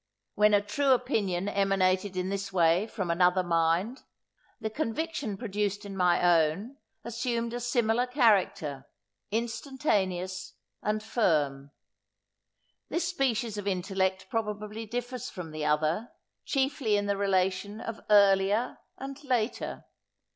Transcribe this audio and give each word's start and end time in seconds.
When 0.33 0.55
a 0.55 0.63
true 0.65 0.93
opinion 0.93 1.47
emanated 1.47 2.17
in 2.17 2.29
this 2.29 2.51
way 2.51 2.87
from 2.87 3.11
another 3.11 3.43
mind, 3.43 4.01
the 4.59 4.71
conviction 4.71 5.37
produced 5.37 5.85
in 5.85 5.95
my 5.95 6.23
own 6.49 6.77
assumed 7.03 7.53
a 7.53 7.59
similar 7.59 8.07
character, 8.07 8.87
instantaneous 9.29 10.53
and 10.81 11.03
firm. 11.03 11.69
This 12.89 13.07
species 13.07 13.59
of 13.59 13.67
intellect 13.67 14.25
probably 14.31 14.87
differs 14.87 15.29
from 15.29 15.51
the 15.51 15.65
other, 15.65 16.09
chiefly 16.45 16.97
in 16.97 17.05
the 17.05 17.15
relation 17.15 17.79
of 17.79 18.01
earlier 18.09 18.79
and 18.97 19.23
later. 19.23 19.85